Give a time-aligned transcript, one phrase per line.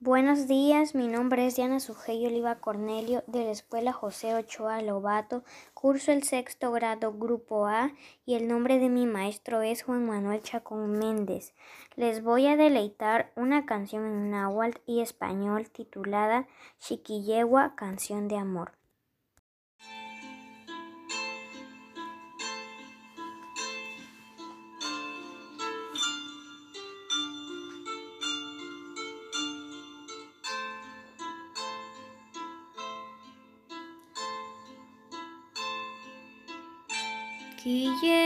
[0.00, 5.42] Buenos días, mi nombre es Diana Sujei Oliva Cornelio de la Escuela José Ochoa Lobato,
[5.72, 7.92] curso el sexto grado Grupo A
[8.26, 11.54] y el nombre de mi maestro es Juan Manuel Chacón Méndez.
[11.96, 16.46] Les voy a deleitar una canción en náhuatl y español titulada
[16.78, 18.72] Chiquillegua, canción de amor.
[37.66, 38.20] Chiquillegua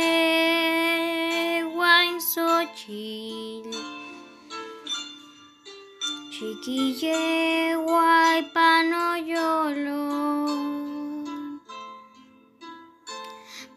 [2.05, 3.73] en Xochitl,
[6.31, 10.03] Chiquillegua y panoyolo,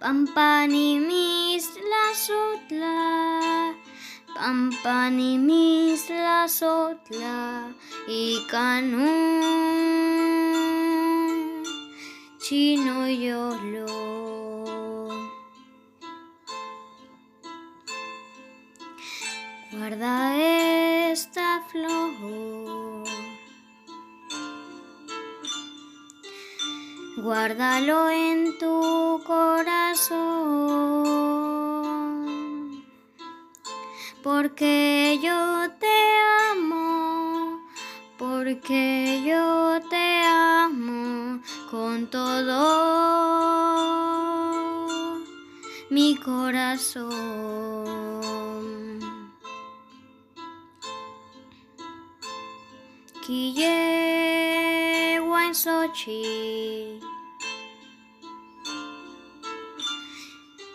[0.02, 3.73] Pampanimis la sotla,
[4.35, 7.73] Pampanimis la sotla
[8.05, 9.07] y canú,
[12.38, 14.23] chino yolo.
[19.76, 20.38] Guarda
[21.12, 23.04] esta flor.
[27.18, 30.13] Guárdalo en tu corazón.
[34.21, 35.96] Porque yo te
[36.51, 37.60] amo.
[38.18, 42.60] Porque yo te amo con todo
[45.90, 47.93] mi corazón.
[53.26, 57.07] Chiquillegua en Xochitl,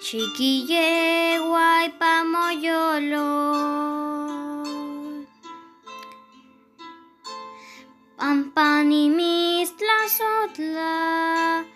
[0.00, 3.28] Chiquillegua y pamoyolo,
[8.16, 11.66] Pampanimis la sotla,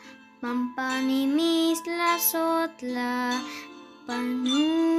[0.41, 3.43] Pampanimis la sotla,
[4.07, 4.92] Panú.